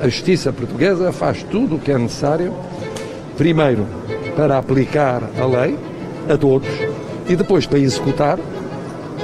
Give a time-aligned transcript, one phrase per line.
[0.00, 2.54] A justiça portuguesa faz tudo o que é necessário,
[3.36, 3.86] primeiro
[4.36, 5.78] para aplicar a lei
[6.28, 6.68] a todos
[7.28, 8.38] e depois para executar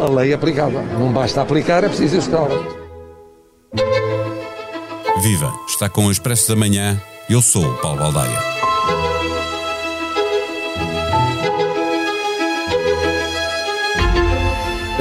[0.00, 0.82] a lei aplicada.
[0.98, 2.82] Não basta aplicar, é preciso executá-la.
[5.22, 5.52] Viva!
[5.68, 7.00] Está com o Expresso da Manhã.
[7.28, 8.51] Eu sou o Paulo Baldaia.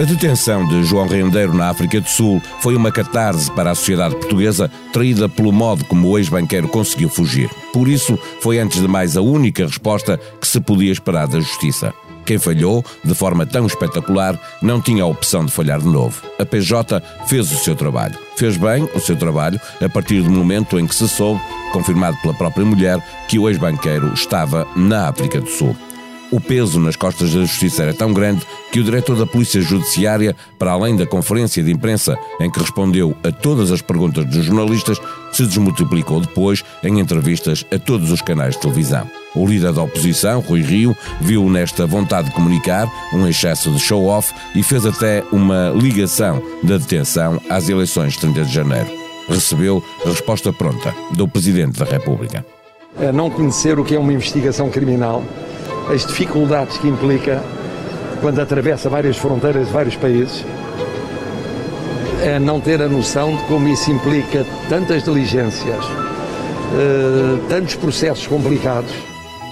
[0.01, 4.15] A detenção de João Rendeiro na África do Sul foi uma catarse para a sociedade
[4.15, 7.51] portuguesa, traída pelo modo como o ex-banqueiro conseguiu fugir.
[7.71, 11.93] Por isso, foi antes de mais a única resposta que se podia esperar da justiça.
[12.25, 16.19] Quem falhou, de forma tão espetacular, não tinha a opção de falhar de novo.
[16.39, 18.17] A PJ fez o seu trabalho.
[18.35, 21.39] Fez bem o seu trabalho a partir do momento em que se soube,
[21.71, 25.77] confirmado pela própria mulher, que o ex-banqueiro estava na África do Sul.
[26.31, 30.33] O peso nas costas da Justiça era tão grande que o diretor da Polícia Judiciária,
[30.57, 34.97] para além da conferência de imprensa em que respondeu a todas as perguntas dos jornalistas,
[35.33, 39.05] se desmultiplicou depois em entrevistas a todos os canais de televisão.
[39.35, 44.33] O líder da oposição, Rui Rio, viu nesta vontade de comunicar um excesso de show-off
[44.55, 48.87] e fez até uma ligação da detenção às eleições de 30 de janeiro.
[49.27, 52.45] Recebeu resposta pronta do Presidente da República.
[52.97, 55.23] É não conhecer o que é uma investigação criminal
[55.91, 57.43] as dificuldades que implica
[58.21, 60.45] quando atravessa várias fronteiras de vários países,
[62.21, 68.91] é não ter a noção de como isso implica tantas diligências, uh, tantos processos complicados.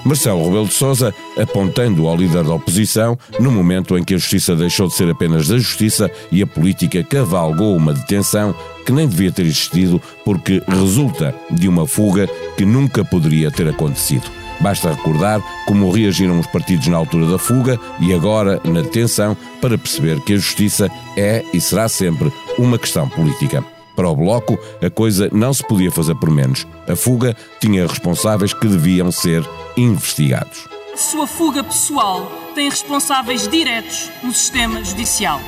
[0.06, 4.56] Marcelo Rebelo de Sousa apontando ao líder da oposição no momento em que a justiça
[4.56, 9.32] deixou de ser apenas da justiça e a política cavalgou uma detenção que nem devia
[9.32, 14.32] ter existido porque resulta de uma fuga que nunca poderia ter acontecido.
[14.60, 19.78] Basta recordar como reagiram os partidos na altura da fuga e agora na detenção para
[19.78, 23.64] perceber que a justiça é e será sempre uma questão política.
[23.96, 26.66] Para o Bloco, a coisa não se podia fazer por menos.
[26.88, 29.44] A fuga tinha responsáveis que deviam ser
[29.76, 30.68] investigados.
[30.96, 35.40] Sua fuga pessoal tem responsáveis diretos no sistema judicial.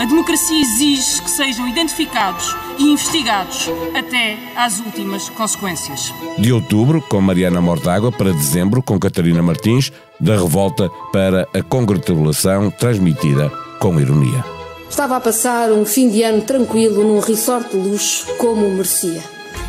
[0.00, 6.10] A democracia exige que sejam identificados e investigados até às últimas consequências.
[6.38, 12.70] De outubro, com Mariana Mortágua, para dezembro, com Catarina Martins, da revolta para a congratulação
[12.70, 14.42] transmitida com ironia.
[14.88, 19.22] Estava a passar um fim de ano tranquilo num resort de luxo como merecia.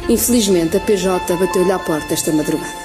[0.07, 2.80] Infelizmente, a PJ bateu-lhe à porta esta madrugada.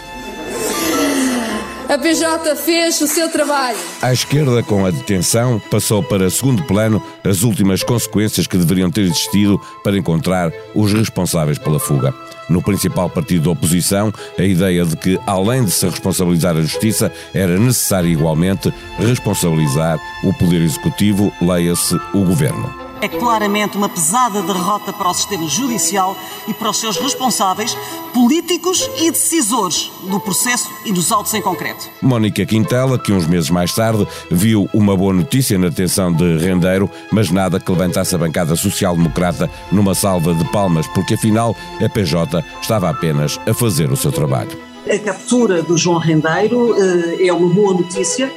[1.96, 3.78] A PJ fez o seu trabalho.
[4.02, 9.00] À esquerda, com a detenção, passou para segundo plano as últimas consequências que deveriam ter
[9.00, 12.12] existido para encontrar os responsáveis pela fuga.
[12.50, 17.10] No principal partido da oposição, a ideia de que, além de se responsabilizar a justiça,
[17.32, 24.92] era necessário igualmente responsabilizar o Poder Executivo, leia-se o Governo é claramente uma pesada derrota
[24.92, 26.16] para o sistema judicial
[26.48, 27.76] e para os seus responsáveis,
[28.16, 31.86] políticos e decisores do processo e dos autos em concreto.
[32.00, 36.90] Mónica Quintela, que uns meses mais tarde viu uma boa notícia na detenção de Rendeiro,
[37.12, 42.42] mas nada que levantasse a bancada social-democrata numa salva de palmas, porque afinal a PJ
[42.62, 44.75] estava apenas a fazer o seu trabalho.
[44.88, 48.30] A captura do João Rendeiro eh, é uma boa notícia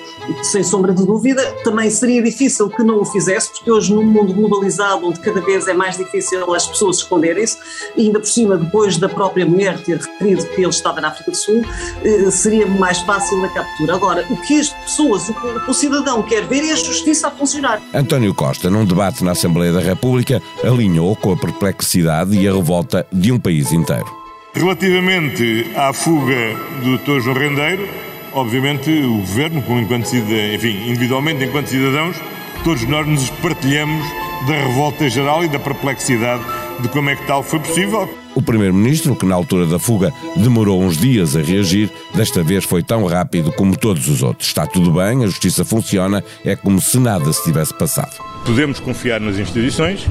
[0.43, 1.43] sem sombra de dúvida.
[1.63, 5.67] Também seria difícil que não o fizesse, porque hoje, num mundo globalizado, onde cada vez
[5.67, 7.57] é mais difícil as pessoas esconderem-se,
[7.97, 11.37] ainda por cima, depois da própria mulher ter referido que ele estava na África do
[11.37, 11.61] Sul,
[12.03, 13.93] eh, seria mais fácil a captura.
[13.93, 17.81] Agora, o que as pessoas, o o cidadão quer ver é a justiça a funcionar.
[17.93, 23.05] António Costa, num debate na Assembleia da República, alinhou com a perplexidade e a revolta
[23.11, 24.18] de um país inteiro.
[24.53, 27.21] Relativamente à fuga do Dr.
[27.21, 27.87] João Rendeiro,
[28.33, 32.15] obviamente, o Governo, enquanto cidadão, enfim, individualmente, enquanto cidadãos,
[32.63, 34.05] todos nós nos partilhamos
[34.47, 36.43] da revolta geral e da perplexidade
[36.79, 38.09] de como é que tal foi possível.
[38.35, 42.81] O Primeiro-Ministro, que na altura da fuga demorou uns dias a reagir, desta vez foi
[42.81, 44.47] tão rápido como todos os outros.
[44.47, 48.11] Está tudo bem, a justiça funciona, é como se nada se tivesse passado.
[48.45, 50.07] Podemos confiar nas instituições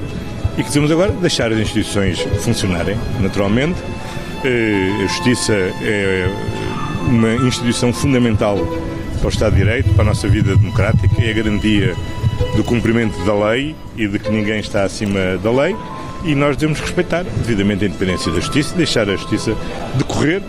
[0.57, 3.79] e que temos agora deixar as instituições funcionarem naturalmente.
[4.45, 6.29] Eh, a justiça é
[7.09, 8.57] uma instituição fundamental
[9.19, 11.97] para o Estado de Direito, para a nossa vida democrática, é a garantia
[12.57, 15.75] do cumprimento da lei e de que ninguém está acima da lei
[16.25, 19.57] e nós devemos respeitar devidamente a independência da justiça deixar a justiça
[19.95, 20.43] decorrer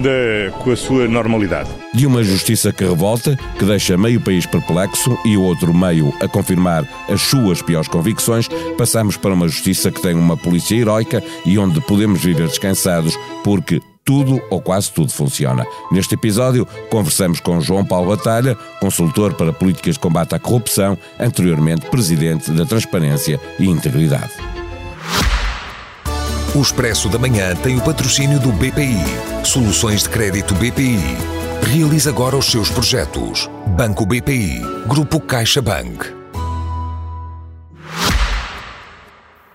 [0.00, 1.70] da, com a sua normalidade.
[1.92, 6.28] De uma justiça que revolta, que deixa meio país perplexo e o outro meio a
[6.28, 8.48] confirmar as suas piores convicções,
[8.78, 13.80] passamos para uma justiça que tem uma polícia heroica e onde podemos viver descansados porque
[14.04, 15.64] tudo ou quase tudo funciona.
[15.90, 21.86] Neste episódio, conversamos com João Paulo Batalha, consultor para políticas de combate à corrupção, anteriormente
[21.88, 24.51] presidente da Transparência e Integridade.
[26.54, 29.00] O Expresso da Manhã tem o patrocínio do BPI.
[29.42, 30.98] Soluções de crédito BPI.
[31.72, 33.48] Realize agora os seus projetos.
[33.74, 34.60] Banco BPI.
[34.86, 36.12] Grupo CaixaBank.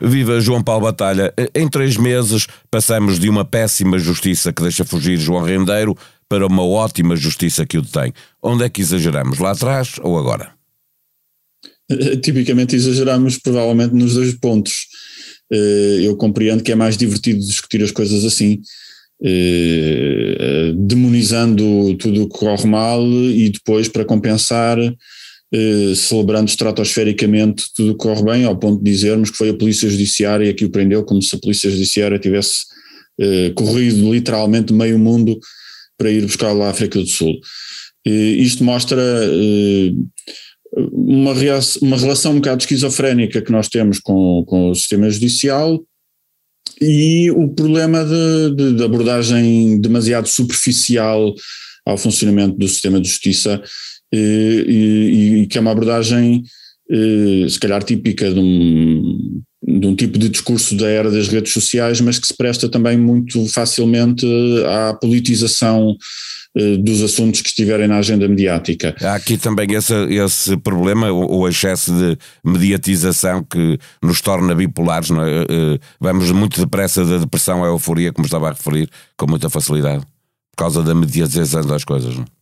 [0.02, 1.32] Viva João Paulo Batalha.
[1.54, 5.96] Em três meses passamos de uma péssima justiça que deixa fugir João Rendeiro
[6.28, 8.12] para uma ótima justiça que o detém.
[8.42, 9.38] Onde é que exageramos?
[9.38, 10.50] Lá atrás ou agora?
[12.24, 14.87] Tipicamente exageramos provavelmente nos dois pontos.
[15.52, 18.60] Eh, eu compreendo que é mais divertido discutir as coisas assim,
[19.24, 27.92] eh, demonizando tudo o que corre mal e depois, para compensar, eh, celebrando estratosfericamente tudo
[27.92, 30.70] o que corre bem, ao ponto de dizermos que foi a Polícia Judiciária que o
[30.70, 32.66] prendeu, como se a Polícia Judiciária tivesse
[33.56, 35.40] corrido literalmente meio mundo
[35.98, 37.34] para ir buscar lá a África do Sul.
[38.06, 39.02] Isto mostra
[40.76, 41.34] uma,
[41.82, 45.84] uma relação um bocado esquizofrénica que nós temos com, com o sistema judicial
[46.82, 51.34] e o problema de, de, de, abordagem demasiado superficial
[51.86, 53.62] ao funcionamento do sistema de justiça
[54.14, 56.44] e, e, e que é uma abordagem
[56.90, 61.52] eh, se calhar típica de um, de um tipo de discurso da era das redes
[61.52, 64.26] sociais, mas que se presta também muito facilmente
[64.66, 65.98] à politização
[66.56, 68.96] eh, dos assuntos que estiverem na agenda mediática.
[69.02, 75.12] Há aqui também esse, esse problema, o, o, excesso de mediatização que nos torna bipolares,
[75.12, 75.14] é?
[75.14, 80.06] Eh, vamos muito depressa da depressão à euforia, como estava a referir, com muita facilidade,
[80.56, 82.16] por causa da mediatização das coisas.
[82.16, 82.37] Não?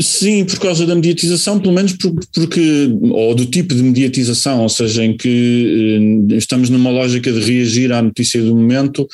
[0.00, 1.94] Sim, por causa da mediatização, pelo menos
[2.32, 7.40] porque, ou do tipo de mediatização, ou seja, em que eh, estamos numa lógica de
[7.40, 9.06] reagir à notícia do momento,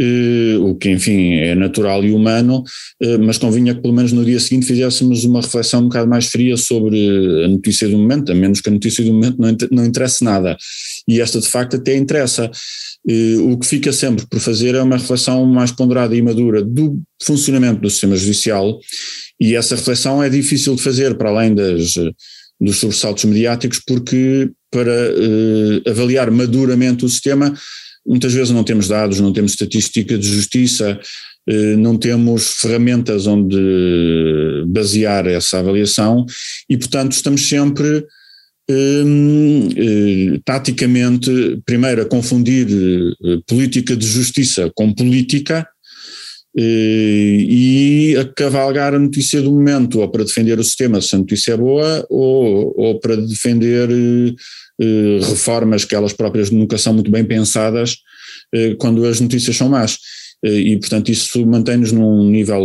[0.00, 2.64] eh, o que enfim é natural e humano,
[3.02, 6.26] eh, mas convinha que pelo menos no dia seguinte fizéssemos uma reflexão um bocado mais
[6.28, 9.36] fria sobre a notícia do momento, a menos que a notícia do momento
[9.70, 10.56] não interesse nada.
[11.06, 12.50] E esta de facto até interessa.
[13.48, 17.80] O que fica sempre por fazer é uma reflexão mais ponderada e madura do funcionamento
[17.80, 18.78] do sistema judicial
[19.40, 21.94] e essa reflexão é difícil de fazer para além das,
[22.60, 27.54] dos sobressaltos mediáticos, porque para uh, avaliar maduramente o sistema,
[28.06, 30.98] muitas vezes não temos dados, não temos estatística de justiça,
[31.48, 33.56] uh, não temos ferramentas onde
[34.68, 36.24] basear essa avaliação
[36.68, 38.04] e, portanto, estamos sempre.
[38.68, 41.30] uh, taticamente,
[41.64, 42.66] primeiro a confundir
[43.46, 45.75] política de justiça com política, eh,
[46.58, 51.52] e a cavalgar a notícia do momento, ou para defender o sistema se a notícia
[51.52, 53.88] é boa, ou, ou para defender
[54.80, 57.98] eh, reformas que elas próprias nunca são muito bem pensadas
[58.54, 59.98] eh, quando as notícias são más.
[60.44, 62.62] E, portanto, isso mantém-nos num nível,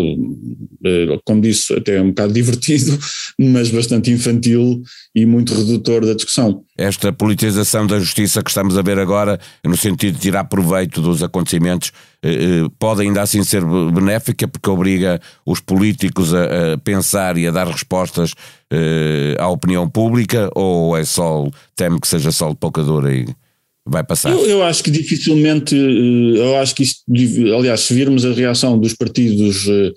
[1.25, 2.99] como disse, até um bocado divertido,
[3.39, 4.83] mas bastante infantil
[5.15, 6.63] e muito redutor da discussão.
[6.77, 11.23] Esta politização da justiça que estamos a ver agora, no sentido de tirar proveito dos
[11.23, 11.91] acontecimentos,
[12.23, 17.51] eh, eh, pode ainda assim ser benéfica porque obriga os políticos a, pensar e a
[17.51, 18.33] dar respostas
[18.71, 23.27] eh, à opinião pública ou é só, teme que seja só de pouca dor e
[23.85, 24.31] vai passar?
[24.31, 27.03] Eu, eu, acho que dificilmente, eu acho que isto,
[27.57, 29.93] aliás, se virmos a reação dos partidos uh,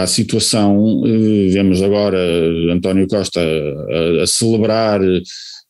[0.00, 1.02] à situação,
[1.50, 2.18] vemos agora
[2.72, 5.00] António Costa a, a celebrar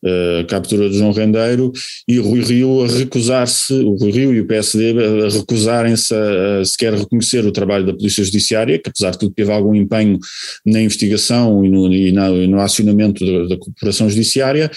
[0.04, 1.72] a captura de João Rendeiro
[2.08, 4.94] e Rui Rio a recusar-se, o Rui Rio e o PSD
[5.26, 9.34] a recusarem-se a, a, sequer reconhecer o trabalho da Polícia Judiciária, que apesar de tudo
[9.34, 10.18] teve algum empenho
[10.66, 14.70] na investigação e no, e na, no acionamento da, da Corporação Judiciária,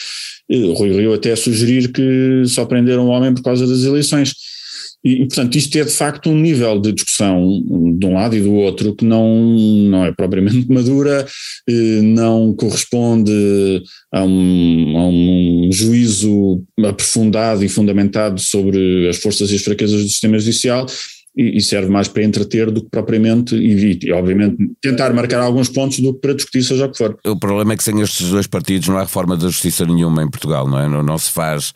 [0.50, 4.34] o Rui Rio até a sugerir que só prenderam o homem por causa das eleições.
[5.06, 7.62] E, portanto, isto é de facto um nível de discussão
[7.96, 9.38] de um lado e do outro que não,
[9.88, 11.28] não é propriamente madura,
[11.70, 13.32] eh, não corresponde
[14.12, 20.10] a um, a um juízo aprofundado e fundamentado sobre as forças e as fraquezas do
[20.10, 20.88] sistema judicial
[21.38, 26.14] e, serve mais para entreter do que propriamente, e, obviamente tentar marcar alguns pontos do
[26.14, 27.18] que para discutir seja o que for.
[27.26, 30.30] O problema é que sem estes dois partidos não há reforma da justiça nenhuma em
[30.30, 30.88] Portugal, não é?
[30.88, 31.74] Não, não se faz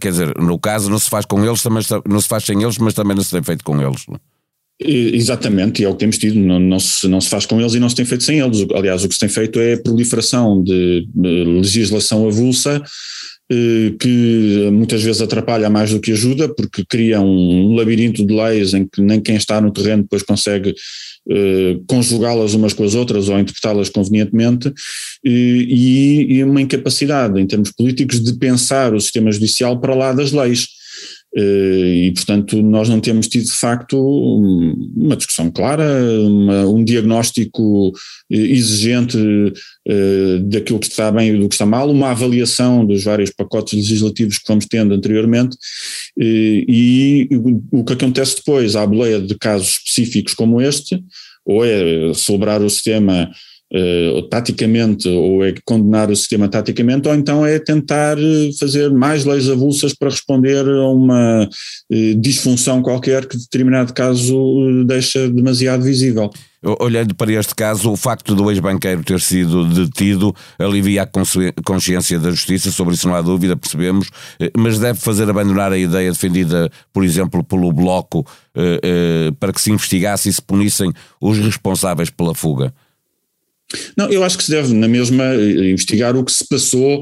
[0.00, 2.78] quer dizer, no caso não se faz com eles, também não se faz sem eles,
[2.78, 4.06] mas também não se tem feito com eles.
[4.78, 7.74] Exatamente, e é o que temos tido, não, não, se, não se faz com eles
[7.74, 8.64] e não se tem feito sem eles.
[8.74, 12.82] Aliás, o que se tem feito é a proliferação de legislação avulsa eh,
[13.48, 18.86] que muitas vezes atrapalha mais do que ajuda, porque cria um labirinto de leis em
[18.86, 20.74] que nem quem está no terreno depois consegue
[21.28, 24.72] eh, conjugá-las umas com as outras ou interpretá-las convenientemente,
[25.24, 30.68] e uma incapacidade em termos políticos de pensar o sistema judicial para lá das leis.
[31.38, 33.96] E, portanto, nós não temos tido, de facto,
[34.96, 35.84] uma discussão clara,
[36.22, 37.92] uma, um diagnóstico
[38.30, 39.18] exigente
[40.44, 44.38] daquilo que está bem e do que está mal, uma avaliação dos vários pacotes legislativos
[44.38, 45.56] que fomos tendo anteriormente
[46.18, 47.28] e
[47.70, 51.02] o que acontece depois, à boleia de casos específicos como este,
[51.44, 53.30] ou é celebrar o sistema
[53.72, 59.24] uh, taticamente, ou é condenar o sistema taticamente, ou então é tentar eh, fazer mais
[59.24, 66.30] leis avulsas para responder a uma uh, disfunção qualquer que determinado caso deixa demasiado visível.
[66.80, 72.30] Olhando para este caso, o facto do ex-banqueiro ter sido detido alivia a consciência da
[72.30, 74.10] justiça, sobre isso não há dúvida, percebemos,
[74.56, 78.26] mas deve fazer abandonar a ideia defendida, por exemplo, pelo Bloco,
[79.38, 82.74] para que se investigasse e se punissem os responsáveis pela fuga.
[83.96, 87.00] Não, eu acho que se deve, na mesma, eh, investigar o que se passou,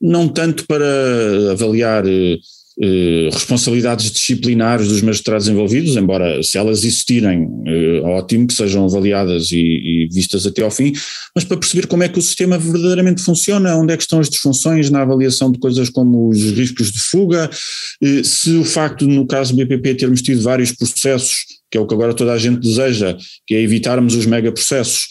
[0.00, 2.38] não tanto para avaliar eh,
[2.78, 9.50] eh, responsabilidades disciplinares dos magistrados envolvidos, embora se elas existirem, eh, ótimo que sejam avaliadas
[9.50, 10.92] e, e, vistas até ao fim,
[11.34, 14.28] mas para perceber como é que o sistema verdadeiramente funciona, onde é que estão as
[14.28, 17.48] disfunções na avaliação de coisas como os riscos de fuga,
[18.02, 21.86] eh, se o facto, no caso do BPP, termos tido vários processos, que é o
[21.86, 25.06] que agora toda a gente deseja, que é evitarmos os megaprocessos,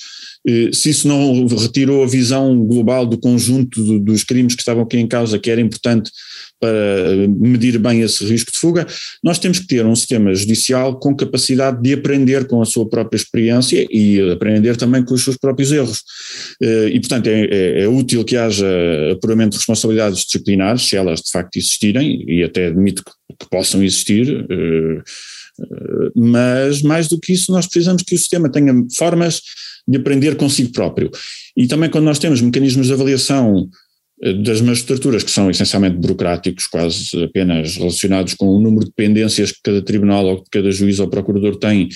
[0.74, 5.08] se isso não retirou a visão global do conjunto dos crimes que estavam aqui em
[5.08, 6.12] causa, que era importante
[6.60, 8.88] para eh, medir bem esse risco de fuga,
[9.24, 13.18] nós temos que ter um sistema judicial com capacidade de aprender com a sua própria
[13.18, 16.04] experiência e aprender também com os seus próprios erros.
[16.62, 18.66] Eh, e, portanto, é, é, é útil que haja
[19.12, 23.84] apuramento de responsabilidades disciplinares, se elas de facto existirem, e até admito que, que possam
[23.84, 24.46] existir,
[26.16, 29.42] mas mais do que isso, nós precisamos que o sistema tenha formas
[29.88, 31.12] de aprender consigo próprio.
[31.56, 33.70] E também quando nós temos mecanismos de avaliação
[34.22, 39.52] eh, das magistraturas que são essencialmente burocráticos, quase apenas relacionados com o número de pendências
[39.52, 41.90] que cada tribunal ou que cada juiz ou procurador tem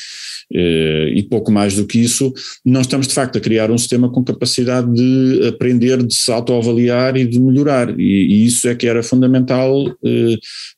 [0.54, 4.12] eh, e pouco mais do que isso, não estamos de facto a criar um sistema
[4.12, 8.00] com capacidade de aprender, de se autoavaliar e de melhorar.
[8.00, 10.36] E, e isso é que era fundamental eh,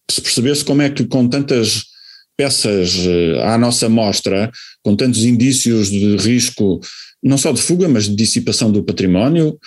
[0.10, 1.91] se percebesse como é que com tantas
[2.38, 2.96] peças
[3.44, 4.52] à nossa mostra,
[4.84, 6.80] com tantos indícios de risco
[7.24, 9.60] não só de fuga, mas de dissipação do património,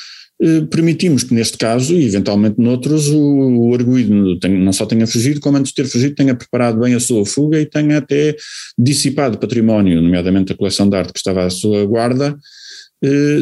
[0.42, 5.40] eh, permitimos que neste caso, e eventualmente noutros, o, o arguído não só tenha fugido,
[5.40, 8.34] como antes de ter fugido tenha preparado bem a sua fuga e tenha até
[8.76, 12.36] dissipado património, nomeadamente a coleção de arte que estava à sua guarda, eh,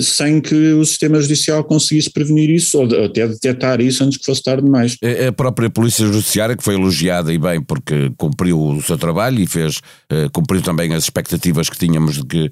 [0.01, 4.43] sem que o sistema judicial conseguisse prevenir isso ou até detectar isso antes que fosse
[4.43, 4.97] tarde demais.
[5.29, 9.47] A própria Polícia Judiciária, que foi elogiada e bem porque cumpriu o seu trabalho e
[9.47, 12.51] fez, eh, cumpriu também as expectativas que tínhamos de que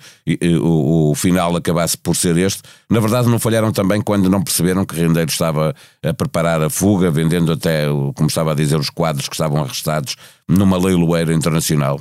[0.61, 4.85] o, o final acabasse por ser este, na verdade não falharam também quando não perceberam
[4.85, 9.29] que Rendeiro estava a preparar a fuga, vendendo até, como estava a dizer, os quadros
[9.29, 10.17] que estavam arrestados
[10.49, 12.01] numa leiloeira internacional.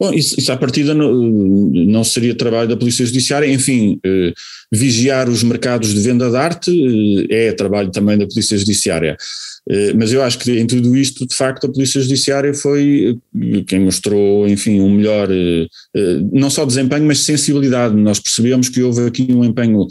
[0.00, 4.32] Bom, isso, isso à partida não, não, seria trabalho da Polícia Judiciária, enfim, eh,
[4.72, 9.16] vigiar os mercados de venda de arte eh, é trabalho também da Polícia Judiciária.
[9.68, 13.64] Eh, mas eu acho que em tudo isto, de facto, a Polícia Judiciária foi eh,
[13.66, 15.28] quem mostrou, enfim, um melhor,
[16.32, 17.94] não só desempenho, mas sensibilidade.
[17.94, 19.86] Nós percebemos que houve aqui um empenho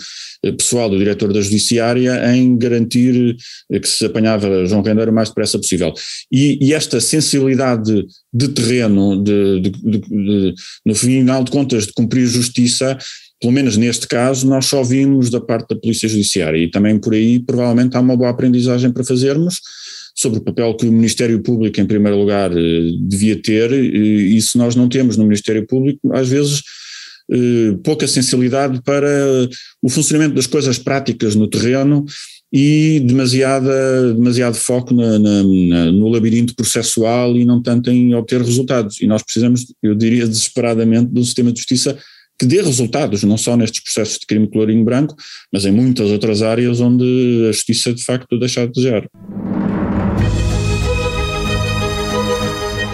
[0.57, 3.35] pessoal do diretor da Judiciária em garantir
[3.71, 5.93] que se apanhava João Rendeiro o mais depressa possível.
[6.31, 10.53] E, e esta sensibilidade de terreno, de, de, de,
[10.85, 12.97] no final de contas, de cumprir justiça,
[13.39, 17.13] pelo menos neste caso, nós só vimos da parte da Polícia Judiciária e também por
[17.13, 19.61] aí provavelmente há uma boa aprendizagem para fazermos
[20.15, 24.57] sobre o papel que o Ministério Público, em primeiro lugar, eh, devia ter, e isso
[24.57, 26.63] nós não temos no Ministério Público, às vezes
[27.31, 29.07] eh, pouca sensibilidade para
[29.83, 32.03] o funcionamento das coisas práticas no terreno
[32.51, 38.41] e demasiada, demasiado foco na, na, na, no labirinto processual e não tanto em obter
[38.41, 39.01] resultados.
[39.01, 41.95] E nós precisamos, eu diria desesperadamente, de um sistema de justiça
[42.39, 45.15] que dê resultados, não só nestes processos de crime colorinho branco,
[45.51, 49.07] mas em muitas outras áreas onde a justiça de facto deixa a desejar.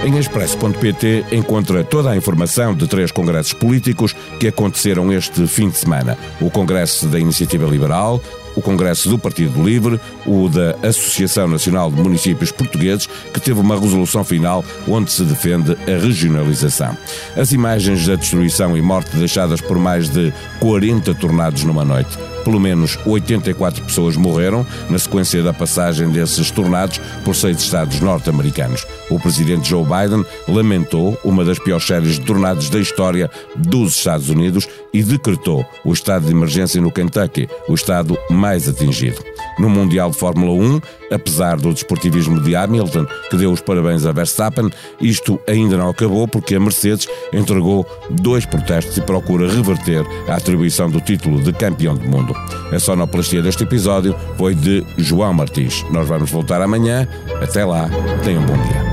[0.05, 5.77] Em Expresso.pt encontra toda a informação de três congressos políticos que aconteceram este fim de
[5.77, 8.21] semana: o Congresso da Iniciativa Liberal,
[8.55, 13.79] o Congresso do Partido Livre, o da Associação Nacional de Municípios Portugueses, que teve uma
[13.79, 16.97] resolução final onde se defende a regionalização.
[17.35, 22.32] As imagens da destruição e morte deixadas por mais de 40 tornados numa noite.
[22.43, 28.85] Pelo menos 84 pessoas morreram na sequência da passagem desses tornados por seis estados norte-americanos.
[29.09, 34.29] O presidente Joe Biden lamentou uma das piores séries de tornados da história dos Estados
[34.29, 39.23] Unidos e decretou o estado de emergência no Kentucky, o estado mais atingido.
[39.59, 40.81] No Mundial de Fórmula 1,
[41.11, 44.69] apesar do desportivismo de Hamilton, que deu os parabéns a Verstappen,
[44.99, 50.89] isto ainda não acabou porque a Mercedes entregou dois protestos e procura reverter a atribuição
[50.89, 52.33] do título de campeão do mundo.
[52.71, 55.83] A sonoplastia deste episódio foi de João Martins.
[55.91, 57.07] Nós vamos voltar amanhã.
[57.41, 57.89] Até lá,
[58.23, 58.92] tenham um bom dia.